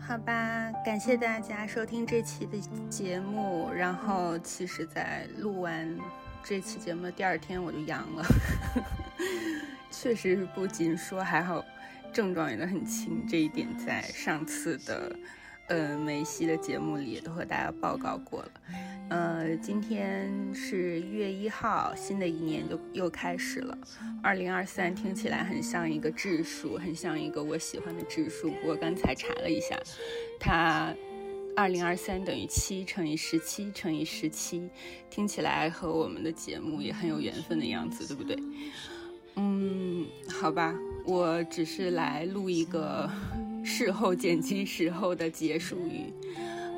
[0.00, 2.58] 好吧，感谢大家收听这期的
[2.88, 3.68] 节目。
[3.70, 5.94] 然后，其实，在录完
[6.42, 8.24] 这期节目的第二天，我就阳了。
[9.92, 11.62] 确实是不仅说还好，
[12.14, 13.26] 症状也都很轻。
[13.28, 15.14] 这一点在上次的。
[15.70, 18.50] 呃，梅西的节目里也都和大家报告过了。
[19.08, 23.78] 呃，今天是一月一号，新的一年就又开始了。
[24.20, 28.50] 二零二三听起来很像一个质数，很像一个我喜欢的质数。
[28.50, 29.78] 不过刚才查了一下，
[30.40, 30.92] 它
[31.54, 34.68] 二零二三等于七乘以十七乘以十七，
[35.08, 38.36] 听起来和我们的节目也很有缘分的样子，对不对？
[39.36, 40.74] 嗯，好吧，
[41.06, 43.08] 我只是来录一个。
[43.64, 46.12] 事后剪辑时候的结束语。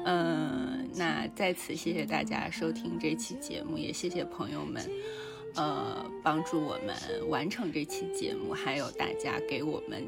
[0.05, 4.83] 嗯，那在此谢谢大家收听这期节目，也谢谢朋友们，
[5.55, 10.05] 呃，帮助我们完成这期节目，还有大家给我们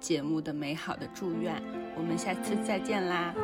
[0.00, 1.62] 节目的美好的祝愿。
[1.96, 3.34] 我们下次再见啦！